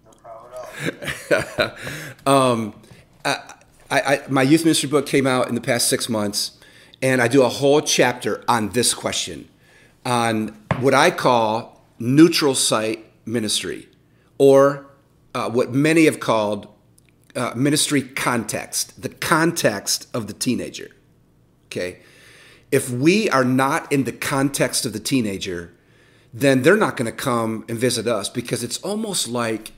No 0.05 0.11
problem. 0.23 1.71
um, 2.25 2.73
I, 3.25 3.58
I, 3.91 4.21
my 4.29 4.43
youth 4.43 4.63
ministry 4.63 4.89
book 4.89 5.05
came 5.05 5.25
out 5.25 5.49
in 5.49 5.55
the 5.55 5.61
past 5.61 5.89
six 5.89 6.07
months, 6.09 6.51
and 7.01 7.21
I 7.21 7.27
do 7.27 7.43
a 7.43 7.49
whole 7.49 7.81
chapter 7.81 8.43
on 8.47 8.69
this 8.69 8.93
question. 8.93 9.49
on 10.05 10.49
what 10.79 10.93
I 10.93 11.11
call 11.11 11.83
neutral 11.99 12.55
site 12.55 13.05
ministry, 13.25 13.89
or 14.37 14.87
uh, 15.35 15.49
what 15.49 15.71
many 15.71 16.05
have 16.05 16.19
called 16.19 16.67
uh, 17.35 17.53
ministry 17.55 18.01
context, 18.01 19.01
the 19.01 19.09
context 19.09 20.07
of 20.13 20.27
the 20.27 20.33
teenager. 20.33 20.89
Okay. 21.67 21.99
If 22.71 22.89
we 22.89 23.29
are 23.29 23.45
not 23.45 23.91
in 23.91 24.03
the 24.03 24.11
context 24.11 24.85
of 24.85 24.93
the 24.93 24.99
teenager, 24.99 25.73
then 26.33 26.61
they're 26.61 26.77
not 26.77 26.97
going 26.97 27.05
to 27.09 27.17
come 27.17 27.65
and 27.67 27.77
visit 27.77 28.07
us 28.07 28.29
because 28.29 28.63
it's 28.63 28.77
almost 28.79 29.27
like 29.27 29.71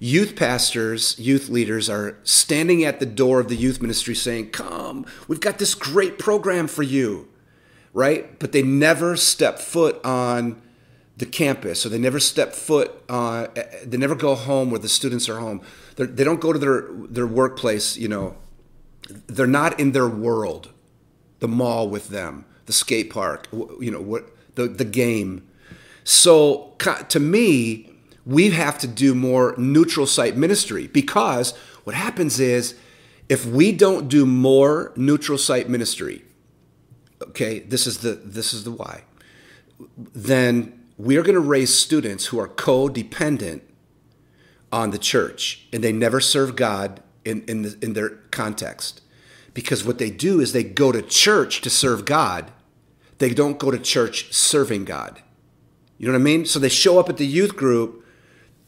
youth 0.00 0.34
pastors, 0.34 1.16
youth 1.18 1.48
leaders 1.48 1.88
are 1.88 2.18
standing 2.24 2.82
at 2.82 2.98
the 2.98 3.06
door 3.06 3.38
of 3.38 3.48
the 3.48 3.54
youth 3.54 3.80
ministry 3.80 4.14
saying, 4.14 4.50
Come, 4.50 5.06
we've 5.28 5.40
got 5.40 5.58
this 5.58 5.76
great 5.76 6.18
program 6.18 6.66
for 6.66 6.82
you, 6.82 7.28
right? 7.92 8.36
But 8.40 8.50
they 8.50 8.62
never 8.62 9.16
step 9.16 9.60
foot 9.60 10.04
on 10.04 10.60
the 11.18 11.26
campus, 11.26 11.84
or 11.84 11.90
they 11.90 11.98
never 11.98 12.18
step 12.18 12.54
foot, 12.54 12.90
uh, 13.10 13.48
they 13.84 13.98
never 13.98 14.14
go 14.14 14.34
home 14.34 14.70
where 14.70 14.80
the 14.80 14.88
students 14.88 15.28
are 15.28 15.38
home. 15.38 15.60
They're, 15.96 16.06
they 16.06 16.24
do 16.24 16.30
not 16.30 16.40
go 16.40 16.54
to 16.54 16.58
their, 16.58 16.88
their 16.90 17.26
workplace, 17.26 17.98
you 17.98 18.08
know, 18.08 18.36
they're 19.26 19.46
not 19.46 19.78
in 19.78 19.92
their 19.92 20.08
world, 20.08 20.72
the 21.40 21.48
mall 21.48 21.90
with 21.90 22.08
them, 22.08 22.46
the 22.64 22.72
skate 22.72 23.10
park, 23.10 23.48
you 23.52 23.90
know, 23.90 24.00
what 24.00 24.30
the, 24.54 24.66
the 24.66 24.84
game. 24.84 25.46
So 26.04 26.74
to 26.78 27.20
me, 27.20 27.89
we 28.26 28.50
have 28.50 28.78
to 28.78 28.86
do 28.86 29.14
more 29.14 29.54
neutral 29.56 30.06
site 30.06 30.36
ministry 30.36 30.86
because 30.86 31.56
what 31.84 31.94
happens 31.94 32.38
is 32.38 32.74
if 33.28 33.46
we 33.46 33.72
don't 33.72 34.08
do 34.08 34.26
more 34.26 34.92
neutral 34.96 35.38
site 35.38 35.68
ministry, 35.68 36.22
okay, 37.22 37.60
this 37.60 37.86
is 37.86 37.98
the 37.98 38.14
this 38.14 38.52
is 38.52 38.64
the 38.64 38.70
why. 38.70 39.02
Then 39.96 40.88
we 40.98 41.16
are 41.16 41.22
going 41.22 41.34
to 41.34 41.40
raise 41.40 41.74
students 41.74 42.26
who 42.26 42.38
are 42.38 42.48
codependent 42.48 43.62
on 44.72 44.90
the 44.90 44.98
church 44.98 45.66
and 45.72 45.82
they 45.82 45.92
never 45.92 46.20
serve 46.20 46.56
God 46.56 47.02
in, 47.24 47.42
in, 47.44 47.62
the, 47.62 47.78
in 47.80 47.94
their 47.94 48.10
context. 48.30 49.00
Because 49.54 49.84
what 49.84 49.98
they 49.98 50.10
do 50.10 50.40
is 50.40 50.52
they 50.52 50.62
go 50.62 50.92
to 50.92 51.02
church 51.02 51.60
to 51.62 51.70
serve 51.70 52.04
God, 52.04 52.52
they 53.18 53.30
don't 53.30 53.58
go 53.58 53.70
to 53.70 53.78
church 53.78 54.32
serving 54.32 54.84
God. 54.84 55.22
You 55.98 56.06
know 56.06 56.12
what 56.12 56.20
I 56.20 56.24
mean? 56.24 56.46
So 56.46 56.58
they 56.58 56.68
show 56.68 56.98
up 56.98 57.08
at 57.08 57.16
the 57.16 57.26
youth 57.26 57.56
group 57.56 58.04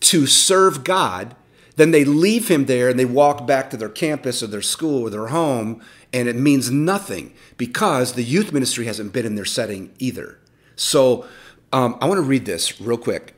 to 0.02 0.26
serve 0.26 0.84
God, 0.84 1.34
then 1.76 1.90
they 1.90 2.04
leave 2.04 2.48
him 2.48 2.66
there 2.66 2.88
and 2.88 2.98
they 2.98 3.04
walk 3.04 3.46
back 3.46 3.70
to 3.70 3.76
their 3.76 3.88
campus 3.88 4.42
or 4.42 4.46
their 4.46 4.62
school 4.62 5.02
or 5.02 5.10
their 5.10 5.28
home, 5.28 5.82
and 6.12 6.28
it 6.28 6.36
means 6.36 6.70
nothing 6.70 7.32
because 7.56 8.12
the 8.12 8.22
youth 8.22 8.52
ministry 8.52 8.84
hasn't 8.84 9.12
been 9.12 9.24
in 9.24 9.36
their 9.36 9.44
setting 9.44 9.92
either. 9.98 10.38
So 10.76 11.26
um, 11.72 11.96
I 12.00 12.06
want 12.06 12.18
to 12.18 12.22
read 12.22 12.44
this 12.44 12.80
real 12.80 12.98
quick. 12.98 13.34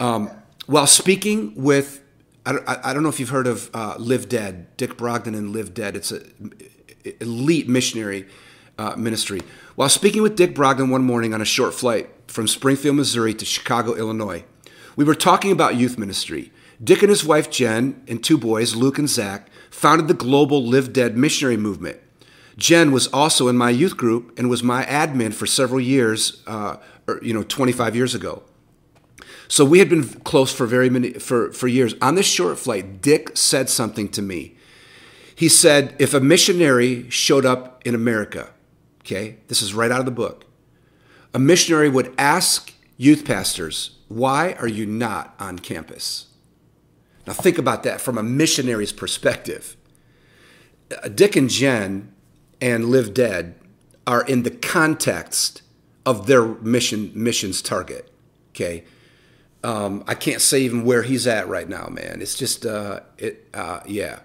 Um, 0.00 0.30
while 0.66 0.86
speaking 0.86 1.54
with, 1.54 2.02
I 2.44 2.92
don't, 2.92 3.02
know 3.02 3.08
if 3.08 3.18
you've 3.18 3.30
heard 3.30 3.46
of 3.46 3.70
uh, 3.74 3.96
Live 3.98 4.28
Dead, 4.28 4.76
Dick 4.76 4.96
Brogden 4.96 5.36
and 5.36 5.50
Live 5.50 5.74
Dead. 5.74 5.96
It's 5.96 6.12
an 6.12 6.54
elite 7.20 7.68
missionary 7.68 8.26
uh, 8.78 8.94
ministry. 8.96 9.42
While 9.74 9.88
speaking 9.88 10.22
with 10.22 10.36
Dick 10.36 10.54
Brogden 10.54 10.90
one 10.90 11.02
morning 11.02 11.34
on 11.34 11.40
a 11.40 11.44
short 11.44 11.74
flight 11.74 12.08
from 12.28 12.46
Springfield, 12.46 12.96
Missouri 12.96 13.34
to 13.34 13.44
Chicago, 13.44 13.94
Illinois, 13.94 14.44
we 14.96 15.04
were 15.04 15.14
talking 15.14 15.52
about 15.52 15.76
youth 15.76 15.98
ministry. 15.98 16.50
Dick 16.82 17.02
and 17.02 17.10
his 17.10 17.24
wife 17.24 17.50
Jen 17.50 18.02
and 18.08 18.22
two 18.24 18.36
boys, 18.36 18.74
Luke 18.74 18.98
and 18.98 19.08
Zach, 19.08 19.48
founded 19.70 20.08
the 20.08 20.14
global 20.14 20.62
Live 20.64 20.92
Dead 20.92 21.16
missionary 21.16 21.56
movement. 21.56 22.00
Jen 22.56 22.90
was 22.90 23.06
also 23.08 23.48
in 23.48 23.56
my 23.56 23.70
youth 23.70 23.96
group 23.96 24.36
and 24.38 24.48
was 24.48 24.62
my 24.62 24.84
admin 24.86 25.34
for 25.34 25.46
several 25.46 25.80
years, 25.80 26.42
uh, 26.46 26.76
or, 27.06 27.20
you 27.22 27.34
know, 27.34 27.42
25 27.42 27.94
years 27.94 28.14
ago. 28.14 28.42
So 29.48 29.64
we 29.64 29.78
had 29.78 29.88
been 29.88 30.04
close 30.04 30.52
for 30.52 30.66
very 30.66 30.90
many 30.90 31.12
for, 31.14 31.52
for 31.52 31.68
years. 31.68 31.94
On 32.02 32.14
this 32.14 32.26
short 32.26 32.58
flight, 32.58 33.00
Dick 33.00 33.36
said 33.36 33.68
something 33.68 34.08
to 34.08 34.22
me. 34.22 34.56
He 35.34 35.48
said, 35.48 35.94
if 35.98 36.14
a 36.14 36.20
missionary 36.20 37.08
showed 37.10 37.44
up 37.44 37.82
in 37.86 37.94
America, 37.94 38.50
okay, 39.02 39.36
this 39.48 39.60
is 39.60 39.74
right 39.74 39.92
out 39.92 40.00
of 40.00 40.06
the 40.06 40.10
book, 40.10 40.46
a 41.34 41.38
missionary 41.38 41.90
would 41.90 42.14
ask 42.16 42.72
youth 42.96 43.26
pastors, 43.26 43.95
why 44.08 44.52
are 44.54 44.68
you 44.68 44.86
not 44.86 45.34
on 45.38 45.58
campus? 45.58 46.26
Now 47.26 47.32
think 47.32 47.58
about 47.58 47.82
that 47.82 48.00
from 48.00 48.18
a 48.18 48.22
missionary's 48.22 48.92
perspective. 48.92 49.76
Dick 51.14 51.34
and 51.34 51.50
Jen 51.50 52.12
and 52.60 52.86
Live 52.86 53.12
Dead 53.12 53.56
are 54.06 54.22
in 54.22 54.44
the 54.44 54.50
context 54.50 55.62
of 56.04 56.28
their 56.28 56.44
mission 56.46 57.10
missions 57.14 57.60
target. 57.60 58.10
Okay. 58.50 58.84
Um, 59.64 60.04
I 60.06 60.14
can't 60.14 60.40
say 60.40 60.60
even 60.60 60.84
where 60.84 61.02
he's 61.02 61.26
at 61.26 61.48
right 61.48 61.68
now, 61.68 61.88
man. 61.88 62.22
It's 62.22 62.36
just, 62.36 62.64
uh, 62.64 63.00
it, 63.18 63.48
uh, 63.52 63.80
yeah. 63.84 64.20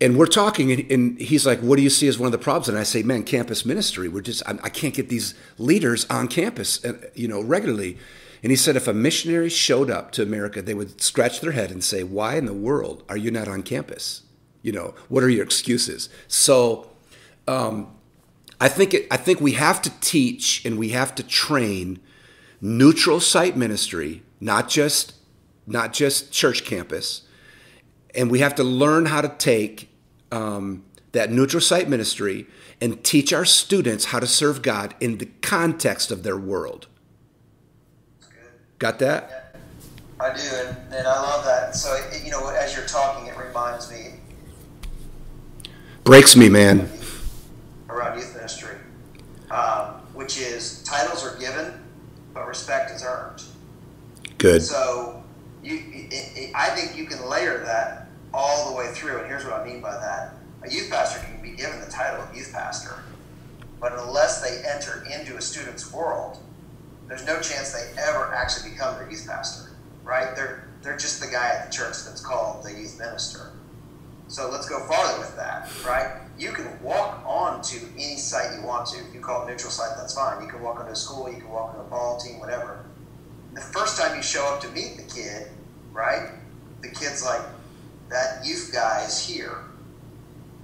And 0.00 0.16
we're 0.16 0.26
talking, 0.26 0.70
and, 0.92 1.20
he's 1.20 1.44
like, 1.44 1.58
"What 1.58 1.74
do 1.74 1.82
you 1.82 1.90
see 1.90 2.06
as 2.06 2.20
one 2.20 2.26
of 2.26 2.32
the 2.32 2.38
problems?" 2.38 2.68
And 2.68 2.78
I 2.78 2.84
say, 2.84 3.02
"Man, 3.02 3.24
campus 3.24 3.66
ministry. 3.66 4.08
We're 4.08 4.20
just, 4.20 4.46
I, 4.46 4.56
I 4.62 4.68
can't 4.68 4.94
get 4.94 5.08
these 5.08 5.34
leaders 5.58 6.06
on 6.08 6.28
campus, 6.28 6.84
uh, 6.84 6.98
you 7.16 7.26
know, 7.26 7.40
regularly." 7.40 7.98
And 8.42 8.50
he 8.50 8.56
said, 8.56 8.76
if 8.76 8.86
a 8.86 8.92
missionary 8.92 9.48
showed 9.48 9.90
up 9.90 10.12
to 10.12 10.22
America, 10.22 10.62
they 10.62 10.74
would 10.74 11.00
scratch 11.00 11.40
their 11.40 11.52
head 11.52 11.70
and 11.70 11.82
say, 11.82 12.02
"Why 12.02 12.36
in 12.36 12.46
the 12.46 12.54
world 12.54 13.02
are 13.08 13.16
you 13.16 13.30
not 13.30 13.48
on 13.48 13.62
campus? 13.62 14.22
You 14.62 14.72
know, 14.72 14.94
what 15.08 15.24
are 15.24 15.28
your 15.28 15.44
excuses?" 15.44 16.08
So 16.28 16.90
um, 17.46 17.88
I 18.60 18.68
think 18.68 18.94
it, 18.94 19.06
I 19.10 19.16
think 19.16 19.40
we 19.40 19.52
have 19.52 19.82
to 19.82 19.90
teach 20.00 20.64
and 20.64 20.78
we 20.78 20.90
have 20.90 21.14
to 21.16 21.22
train 21.22 22.00
neutral 22.60 23.20
site 23.20 23.56
ministry, 23.56 24.22
not 24.40 24.68
just 24.68 25.14
not 25.66 25.92
just 25.92 26.32
church 26.32 26.64
campus, 26.64 27.22
and 28.14 28.30
we 28.30 28.38
have 28.38 28.54
to 28.54 28.64
learn 28.64 29.06
how 29.06 29.20
to 29.20 29.28
take 29.28 29.90
um, 30.32 30.84
that 31.12 31.30
neutral 31.30 31.60
site 31.60 31.88
ministry 31.88 32.46
and 32.80 33.02
teach 33.04 33.32
our 33.32 33.44
students 33.44 34.06
how 34.06 34.20
to 34.20 34.26
serve 34.26 34.62
God 34.62 34.94
in 35.00 35.18
the 35.18 35.26
context 35.42 36.10
of 36.10 36.22
their 36.22 36.38
world. 36.38 36.86
Got 38.78 38.98
that? 39.00 39.54
Yeah, 39.54 40.24
I 40.24 40.34
do, 40.34 40.42
and, 40.42 40.94
and 40.94 41.06
I 41.06 41.20
love 41.20 41.44
that. 41.44 41.74
So, 41.74 42.00
you 42.24 42.30
know, 42.30 42.48
as 42.48 42.76
you're 42.76 42.86
talking, 42.86 43.26
it 43.26 43.36
reminds 43.36 43.90
me. 43.90 44.14
Breaks 46.04 46.36
me, 46.36 46.48
man 46.48 46.88
around 47.88 48.18
youth 48.18 48.34
ministry, 48.34 48.76
um, 49.50 49.86
which 50.14 50.38
is 50.38 50.82
titles 50.84 51.24
are 51.24 51.36
given, 51.38 51.72
but 52.34 52.46
respect 52.46 52.90
is 52.90 53.02
earned. 53.04 53.42
Good. 54.38 54.62
So 54.62 55.22
you, 55.62 55.82
it, 55.90 56.12
it, 56.36 56.52
I 56.54 56.70
think 56.70 56.96
you 56.96 57.06
can 57.06 57.28
layer 57.28 57.58
that 57.64 58.08
all 58.32 58.70
the 58.70 58.76
way 58.76 58.92
through. 58.92 59.18
And 59.18 59.26
here's 59.26 59.44
what 59.44 59.54
I 59.54 59.64
mean 59.64 59.80
by 59.80 59.92
that: 59.92 60.34
a 60.62 60.70
youth 60.70 60.90
pastor 60.90 61.24
can 61.24 61.42
be 61.42 61.56
given 61.56 61.80
the 61.80 61.90
title 61.90 62.22
of 62.22 62.36
youth 62.36 62.52
pastor, 62.52 63.02
but 63.80 63.92
unless 63.92 64.42
they 64.42 64.62
enter 64.68 65.04
into 65.12 65.36
a 65.36 65.40
student's 65.40 65.92
world, 65.92 66.38
there's 67.08 67.26
no 67.26 67.40
chance 67.40 67.72
they 67.72 67.90
ever 68.00 68.32
actually 68.34 68.70
become 68.70 68.96
their 68.96 69.10
youth 69.10 69.26
pastor. 69.26 69.70
Right? 70.04 70.34
They're 70.36 70.68
they're 70.82 70.96
just 70.96 71.20
the 71.20 71.26
guy 71.26 71.48
at 71.48 71.70
the 71.70 71.76
church 71.76 72.04
that's 72.04 72.20
called 72.20 72.64
the 72.64 72.70
youth 72.70 72.98
minister. 72.98 73.52
So 74.28 74.50
let's 74.50 74.68
go 74.68 74.86
farther 74.86 75.18
with 75.18 75.34
that, 75.36 75.70
right? 75.86 76.20
You 76.38 76.52
can 76.52 76.80
walk 76.82 77.22
on 77.26 77.62
to 77.62 77.78
any 77.94 78.16
site 78.16 78.58
you 78.58 78.66
want 78.66 78.86
to. 78.88 78.98
If 78.98 79.14
you 79.14 79.20
call 79.20 79.46
it 79.46 79.50
neutral 79.50 79.72
site, 79.72 79.96
that's 79.96 80.14
fine. 80.14 80.42
You 80.42 80.48
can 80.48 80.60
walk 80.62 80.78
onto 80.78 80.92
a 80.92 80.96
school, 80.96 81.30
you 81.32 81.38
can 81.38 81.48
walk 81.48 81.74
on 81.74 81.80
a 81.80 81.88
ball 81.88 82.18
team, 82.18 82.38
whatever. 82.38 82.84
The 83.54 83.60
first 83.62 83.98
time 83.98 84.14
you 84.16 84.22
show 84.22 84.44
up 84.54 84.60
to 84.60 84.68
meet 84.68 84.98
the 84.98 85.02
kid, 85.02 85.48
right? 85.92 86.30
The 86.82 86.88
kid's 86.88 87.24
like, 87.24 87.40
that 88.10 88.44
youth 88.44 88.70
guy 88.72 89.04
is 89.06 89.18
here. 89.26 89.64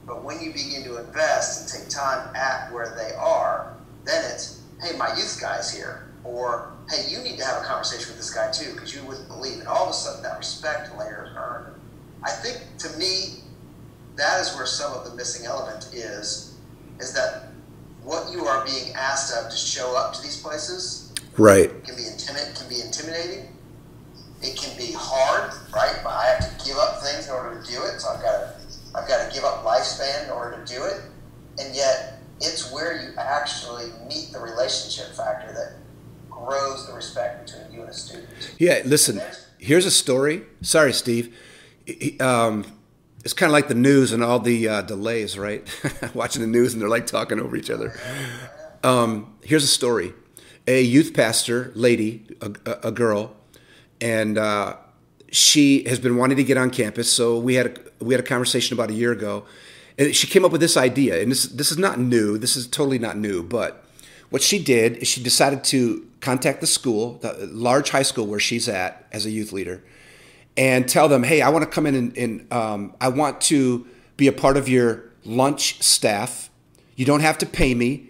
But 0.07 0.23
when 0.23 0.41
you 0.41 0.53
begin 0.53 0.85
to 0.85 0.99
invest 0.99 1.61
and 1.61 1.83
take 1.83 1.91
time 1.91 2.35
at 2.37 2.71
where 2.73 2.95
they 2.97 3.15
are, 3.17 3.75
then 4.05 4.25
it's, 4.31 4.61
hey, 4.83 4.97
my 4.97 5.09
youth 5.17 5.39
guy's 5.41 5.75
here. 5.75 6.07
Or, 6.25 6.73
hey, 6.91 7.05
you 7.09 7.19
need 7.19 7.39
to 7.39 7.45
have 7.45 7.63
a 7.63 7.67
conversation 7.67 8.09
with 8.09 8.17
this 8.17 8.33
guy 8.33 8.51
too, 8.51 8.73
because 8.73 8.95
you 8.95 9.05
wouldn't 9.05 9.29
believe. 9.29 9.59
And 9.59 9.69
all 9.69 9.85
of 9.85 9.91
a 9.91 9.93
sudden, 9.93 10.23
that 10.23 10.39
respect 10.39 10.97
layer 10.99 11.29
is 11.31 11.37
earned. 11.37 11.75
I 12.23 12.31
think, 12.31 12.63
to 12.79 12.89
me, 12.99 13.43
that 14.17 14.41
is 14.41 14.55
where 14.57 14.67
some 14.67 14.93
of 14.95 15.05
the 15.05 15.15
missing 15.15 15.45
element 15.47 15.91
is, 15.93 16.57
is 17.01 17.13
that 17.13 17.49
what 18.03 18.33
you 18.33 18.47
are 18.47 18.65
being 18.65 18.95
asked 18.95 19.35
of 19.37 19.51
to 19.51 19.57
show 19.57 19.97
up 19.97 20.15
to 20.15 20.23
these 20.23 20.41
places, 20.41 21.13
right, 21.37 21.69
can 21.85 21.97
be 21.97 22.03
intimid- 22.03 22.57
can 22.57 22.69
be 22.69 22.81
intimidating. 22.81 23.51
It 24.43 24.57
can 24.57 24.77
be 24.79 24.93
hard, 24.93 25.53
right? 25.75 25.99
But 26.05 26.11
I 26.11 26.27
have 26.27 26.59
to 26.59 26.65
give 26.67 26.77
up 26.77 27.03
things 27.03 27.27
in 27.27 27.33
order 27.33 27.61
to 27.61 27.71
do 27.71 27.83
it, 27.85 28.01
so 28.01 28.11
I've 28.11 28.23
got 28.23 28.33
to 28.33 28.55
I've 28.95 29.09
got 29.09 29.29
to 29.29 29.35
give 29.35 29.43
up 29.45 29.65
lifespan 29.65 30.25
in 30.25 30.31
order 30.31 30.63
to 30.63 30.73
do 30.73 30.85
it, 30.85 31.01
and 31.59 31.75
yet 31.75 32.23
it's 32.41 32.71
where 32.73 33.03
you 33.03 33.13
actually 33.19 33.87
meet 34.07 34.31
the 34.33 34.39
relationship 34.39 35.17
factor 35.17 35.53
that 35.53 35.73
grows 36.31 36.87
the 36.87 36.93
respect 36.93 37.47
between 37.47 37.73
you 37.73 37.81
and 37.81 37.91
a 37.91 37.95
student. 37.95 38.29
Yeah, 38.65 38.81
listen. 38.87 39.21
Here's 39.59 39.85
a 39.85 39.91
story. 39.91 40.41
Sorry, 40.63 40.95
Steve. 40.95 41.37
Um, 42.19 42.65
it's 43.23 43.35
kind 43.35 43.51
of 43.51 43.53
like 43.53 43.69
the 43.69 43.75
news 43.75 44.11
and 44.11 44.25
all 44.25 44.39
the 44.39 44.67
uh, 44.67 44.81
delays, 44.81 45.37
right? 45.37 45.69
Watching 46.15 46.41
the 46.41 46.49
news 46.49 46.73
and 46.73 46.81
they're 46.81 46.89
like 46.89 47.07
talking 47.07 47.39
over 47.39 47.57
each 47.57 47.69
other. 47.69 47.93
Um, 48.83 49.35
here's 49.43 49.65
a 49.65 49.67
story. 49.67 50.15
a 50.67 50.81
youth 50.81 51.13
pastor 51.13 51.73
lady, 51.75 52.25
a, 52.41 52.53
a, 52.65 52.89
a 52.89 52.91
girl, 52.91 53.37
and 54.01 54.39
uh, 54.39 54.77
she 55.31 55.85
has 55.85 55.99
been 55.99 56.17
wanting 56.17 56.39
to 56.39 56.45
get 56.45 56.57
on 56.57 56.71
campus. 56.71 57.13
So 57.13 57.39
we 57.39 57.57
had 57.57 57.67
a, 57.67 58.05
we 58.05 58.15
had 58.15 58.25
a 58.25 58.27
conversation 58.27 58.73
about 58.73 58.89
a 58.89 58.95
year 58.95 59.13
ago, 59.13 59.45
and 59.99 60.17
she 60.17 60.27
came 60.27 60.43
up 60.43 60.53
with 60.53 60.63
this 60.63 60.79
idea. 60.79 61.21
And 61.21 61.31
this 61.31 61.45
this 61.45 61.71
is 61.71 61.77
not 61.77 61.99
new. 61.99 62.39
This 62.39 62.57
is 62.57 62.67
totally 62.67 62.99
not 62.99 63.19
new. 63.19 63.43
But 63.43 63.85
what 64.31 64.41
she 64.41 64.59
did 64.59 64.97
is 64.97 65.09
she 65.09 65.23
decided 65.23 65.65
to 65.65 66.07
contact 66.25 66.63
the 66.63 66.67
school, 66.67 67.19
the 67.19 67.49
large 67.53 67.91
high 67.91 68.03
school 68.03 68.27
where 68.27 68.41
she's 68.41 68.67
at 68.67 69.07
as 69.13 69.27
a 69.27 69.31
youth 69.31 69.53
leader, 69.53 69.85
and 70.57 70.89
tell 70.89 71.07
them, 71.07 71.23
hey, 71.23 71.43
I 71.43 71.51
want 71.51 71.65
to 71.65 71.71
come 71.71 71.85
in 71.85 71.95
and, 71.95 72.17
and 72.17 72.53
um, 72.53 72.95
I 72.99 73.09
want 73.09 73.43
to 73.43 73.87
be 74.17 74.27
a 74.27 74.33
part 74.33 74.57
of 74.57 74.67
your 74.67 75.05
lunch 75.25 75.83
staff. 75.83 76.49
You 76.97 77.05
don't 77.05 77.21
have 77.21 77.37
to 77.39 77.47
pay 77.47 77.75
me. 77.75 78.09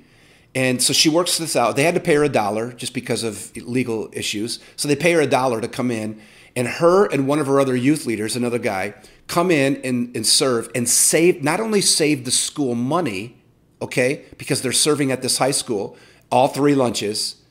And 0.54 0.80
so 0.80 0.92
she 0.92 1.09
works 1.09 1.38
this 1.38 1.56
out. 1.56 1.75
They 1.75 1.83
had 1.83 1.94
to 1.94 2.00
pay 2.00 2.14
her 2.14 2.23
a 2.23 2.28
dollar 2.28 2.73
just 2.73 2.94
because 2.94 3.25
of 3.25 3.54
legal 3.56 4.09
issues. 4.12 4.61
So 4.76 4.87
they 4.87 4.94
pay 4.94 5.12
her 5.14 5.21
a 5.21 5.26
dollar 5.26 5.61
to 5.61 5.66
come 5.66 5.90
in. 5.90 6.21
And 6.54 6.68
her 6.68 7.06
and 7.06 7.26
one 7.26 7.40
of 7.40 7.49
her 7.49 7.59
other 7.59 7.75
youth 7.75 8.06
leaders, 8.06 8.37
another 8.37 8.61
guy, 8.61 8.94
come 9.26 9.50
in 9.50 9.80
and, 9.83 10.14
and 10.14 10.25
serve 10.25 10.71
and 10.73 10.88
save, 10.88 11.42
not 11.42 11.59
only 11.59 11.80
save 11.80 12.25
the 12.25 12.30
school 12.30 12.76
money, 12.76 13.42
okay, 13.83 14.25
because 14.38 14.62
they're 14.62 14.71
serving 14.71 15.11
at 15.11 15.21
this 15.21 15.38
high 15.38 15.50
school, 15.50 15.97
all 16.30 16.47
three 16.47 16.76
lunches, 16.76 17.42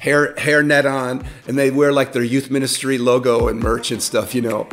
hair 0.00 0.34
hair 0.36 0.62
net 0.62 0.86
on, 0.86 1.24
and 1.46 1.56
they 1.56 1.70
wear 1.70 1.92
like 1.92 2.12
their 2.12 2.24
youth 2.24 2.50
ministry 2.50 2.98
logo 2.98 3.46
and 3.46 3.60
merch 3.60 3.92
and 3.92 4.02
stuff, 4.02 4.34
you 4.34 4.42
know. 4.42 4.68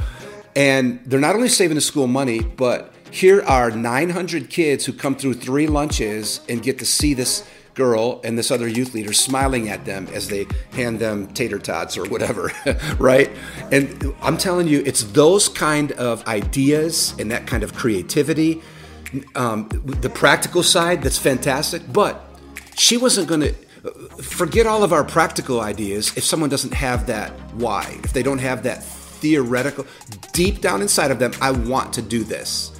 And 0.55 0.99
they're 1.05 1.19
not 1.19 1.35
only 1.35 1.49
saving 1.49 1.75
the 1.75 1.81
school 1.81 2.07
money, 2.07 2.39
but 2.39 2.91
here 3.11 3.43
are 3.43 3.69
900 3.69 4.49
kids 4.49 4.85
who 4.85 4.93
come 4.93 5.15
through 5.15 5.35
three 5.35 5.67
lunches 5.67 6.41
and 6.49 6.63
get 6.63 6.79
to 6.79 6.85
see 6.85 7.13
this 7.13 7.47
girl 7.75 8.19
and 8.23 8.37
this 8.37 8.49
other 8.49 8.67
youth 8.67 8.95
leader 8.95 9.13
smiling 9.13 9.69
at 9.69 9.85
them 9.85 10.07
as 10.13 10.29
they 10.29 10.47
hand 10.71 10.97
them 10.99 11.27
tater 11.33 11.59
tots 11.59 11.95
or 11.95 12.05
whatever, 12.05 12.51
right? 12.97 13.29
And 13.71 14.13
I'm 14.21 14.37
telling 14.37 14.67
you, 14.67 14.81
it's 14.85 15.03
those 15.03 15.47
kind 15.47 15.91
of 15.93 16.25
ideas 16.27 17.13
and 17.19 17.29
that 17.31 17.45
kind 17.45 17.63
of 17.63 17.75
creativity, 17.75 18.61
um, 19.35 19.69
the 19.69 20.09
practical 20.09 20.63
side 20.63 21.03
that's 21.03 21.19
fantastic. 21.19 21.81
But 21.93 22.23
she 22.75 22.97
wasn't 22.97 23.27
going 23.27 23.41
to 23.41 23.53
forget 24.21 24.65
all 24.65 24.83
of 24.83 24.93
our 24.93 25.03
practical 25.03 25.61
ideas 25.61 26.15
if 26.17 26.23
someone 26.23 26.49
doesn't 26.49 26.73
have 26.73 27.07
that 27.07 27.31
why, 27.53 27.99
if 28.03 28.13
they 28.13 28.23
don't 28.23 28.39
have 28.39 28.63
that 28.63 28.83
theoretical, 28.83 29.85
deep 30.33 30.61
down 30.61 30.81
inside 30.81 31.11
of 31.11 31.19
them, 31.19 31.31
I 31.41 31.51
want 31.51 31.93
to 31.93 32.01
do 32.01 32.23
this. 32.23 32.71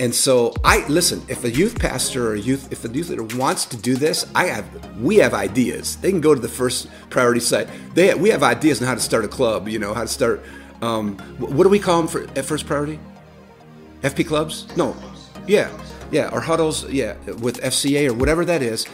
And 0.00 0.14
so 0.14 0.54
I 0.64 0.86
listen, 0.86 1.22
if 1.28 1.42
a 1.44 1.50
youth 1.50 1.78
pastor 1.78 2.30
or 2.30 2.34
a 2.34 2.38
youth 2.38 2.70
if 2.70 2.84
a 2.84 2.88
youth 2.88 3.08
leader 3.08 3.24
wants 3.36 3.64
to 3.66 3.76
do 3.76 3.96
this, 3.96 4.26
I 4.34 4.46
have 4.46 5.00
we 5.00 5.16
have 5.16 5.34
ideas. 5.34 5.96
They 5.96 6.10
can 6.10 6.20
go 6.20 6.34
to 6.34 6.40
the 6.40 6.48
first 6.48 6.88
priority 7.10 7.40
site. 7.40 7.68
They 7.94 8.14
we 8.14 8.30
have 8.30 8.42
ideas 8.42 8.80
on 8.80 8.86
how 8.86 8.94
to 8.94 9.00
start 9.00 9.24
a 9.24 9.28
club, 9.28 9.68
you 9.68 9.78
know, 9.78 9.94
how 9.94 10.02
to 10.02 10.08
start 10.08 10.44
um, 10.82 11.18
what 11.38 11.64
do 11.64 11.68
we 11.68 11.80
call 11.80 12.02
them 12.02 12.08
for 12.08 12.22
at 12.38 12.44
first 12.44 12.66
priority? 12.66 13.00
FP 14.02 14.26
clubs? 14.26 14.66
No. 14.76 14.96
Yeah. 15.46 15.70
Yeah, 16.10 16.30
or 16.32 16.40
huddles, 16.40 16.88
yeah, 16.88 17.16
with 17.42 17.60
FCA 17.60 18.08
or 18.08 18.14
whatever 18.14 18.44
that 18.44 18.62
is. 18.62 18.86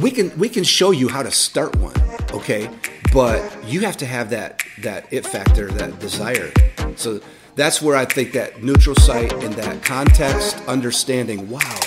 We 0.00 0.10
can 0.10 0.36
we 0.38 0.48
can 0.48 0.64
show 0.64 0.90
you 0.90 1.08
how 1.08 1.22
to 1.22 1.30
start 1.30 1.76
one, 1.76 1.94
okay? 2.32 2.70
But 3.12 3.42
you 3.64 3.80
have 3.80 3.96
to 3.98 4.06
have 4.06 4.30
that 4.30 4.62
that 4.82 5.12
it 5.12 5.26
factor, 5.26 5.70
that 5.72 5.98
desire. 5.98 6.50
So 6.96 7.20
that's 7.56 7.82
where 7.82 7.96
I 7.96 8.06
think 8.06 8.32
that 8.32 8.62
neutral 8.62 8.96
site 8.96 9.32
and 9.32 9.52
that 9.54 9.82
context 9.82 10.56
understanding, 10.66 11.48
wow, 11.50 11.80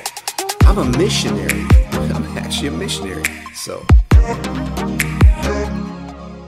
I'm 0.61 0.77
a 0.77 0.97
missionary. 0.97 1.65
I'm 1.91 2.37
actually 2.37 2.67
a 2.67 2.71
missionary. 2.71 3.23
So. 3.55 3.85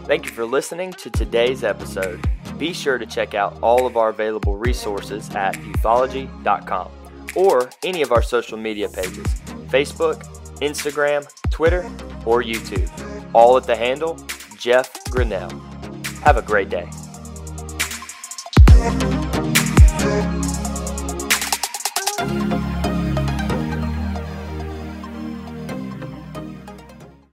Thank 0.05 0.25
you 0.25 0.31
for 0.31 0.45
listening 0.45 0.91
to 0.93 1.09
today's 1.09 1.63
episode. 1.63 2.27
Be 2.57 2.73
sure 2.73 2.97
to 2.97 3.05
check 3.05 3.33
out 3.33 3.57
all 3.61 3.87
of 3.87 3.97
our 3.97 4.09
available 4.09 4.57
resources 4.57 5.29
at 5.31 5.55
youthology.com 5.55 6.91
or 7.35 7.69
any 7.83 8.01
of 8.01 8.11
our 8.11 8.21
social 8.21 8.57
media 8.57 8.89
pages 8.89 9.25
Facebook, 9.71 10.40
Instagram, 10.61 11.27
Twitter, 11.49 11.83
or 12.25 12.41
YouTube. 12.41 12.89
All 13.33 13.57
at 13.57 13.63
the 13.63 13.75
handle 13.75 14.17
Jeff 14.57 15.03
Grinnell. 15.09 15.49
Have 16.23 16.37
a 16.37 16.41
great 16.41 16.69
day. 16.69 16.89